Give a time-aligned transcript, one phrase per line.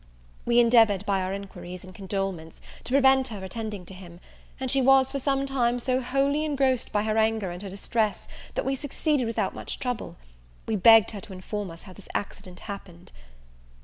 [0.45, 4.19] We endeavoured, by our enquiries and condolements, to prevent her attending to him;
[4.59, 8.27] and she was for some time so wholly engrossed by her anger and her distress,
[8.55, 10.17] that we succeeded without much trouble.
[10.65, 13.11] We begged her to inform us how this accident happened.